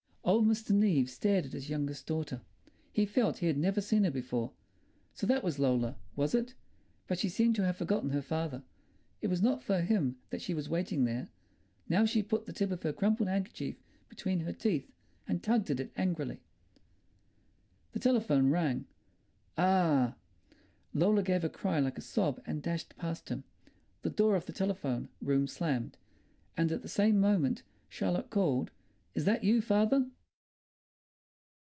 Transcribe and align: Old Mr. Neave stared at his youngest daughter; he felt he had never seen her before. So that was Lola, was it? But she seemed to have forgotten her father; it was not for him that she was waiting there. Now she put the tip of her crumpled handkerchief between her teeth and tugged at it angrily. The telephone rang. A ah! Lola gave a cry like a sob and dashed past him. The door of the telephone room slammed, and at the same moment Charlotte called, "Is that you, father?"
Old 0.23 0.45
Mr. 0.45 0.69
Neave 0.71 1.09
stared 1.09 1.45
at 1.47 1.51
his 1.53 1.69
youngest 1.69 2.05
daughter; 2.05 2.41
he 2.93 3.05
felt 3.05 3.39
he 3.39 3.47
had 3.47 3.57
never 3.57 3.81
seen 3.81 4.03
her 4.05 4.11
before. 4.11 4.53
So 5.13 5.27
that 5.27 5.43
was 5.43 5.57
Lola, 5.59 5.97
was 6.15 6.33
it? 6.33 6.53
But 7.07 7.19
she 7.19 7.27
seemed 7.27 7.55
to 7.55 7.65
have 7.65 7.75
forgotten 7.75 8.11
her 8.11 8.21
father; 8.21 8.63
it 9.21 9.27
was 9.27 9.41
not 9.41 9.61
for 9.63 9.81
him 9.81 10.17
that 10.29 10.41
she 10.41 10.53
was 10.53 10.69
waiting 10.69 11.03
there. 11.03 11.29
Now 11.89 12.05
she 12.05 12.21
put 12.23 12.45
the 12.45 12.53
tip 12.53 12.71
of 12.71 12.83
her 12.83 12.93
crumpled 12.93 13.27
handkerchief 13.29 13.75
between 14.07 14.41
her 14.41 14.53
teeth 14.53 14.89
and 15.27 15.41
tugged 15.43 15.69
at 15.71 15.79
it 15.81 15.91
angrily. 15.97 16.39
The 17.91 17.99
telephone 17.99 18.49
rang. 18.51 18.85
A 19.57 19.63
ah! 19.63 20.15
Lola 20.93 21.23
gave 21.23 21.43
a 21.43 21.49
cry 21.49 21.79
like 21.79 21.97
a 21.97 22.01
sob 22.01 22.41
and 22.45 22.61
dashed 22.63 22.95
past 22.95 23.29
him. 23.29 23.43
The 24.03 24.09
door 24.11 24.35
of 24.35 24.45
the 24.45 24.53
telephone 24.53 25.09
room 25.19 25.47
slammed, 25.47 25.97
and 26.55 26.71
at 26.71 26.83
the 26.83 26.87
same 26.87 27.19
moment 27.19 27.63
Charlotte 27.89 28.29
called, 28.29 28.71
"Is 29.13 29.25
that 29.25 29.43
you, 29.43 29.59
father?" 29.61 30.09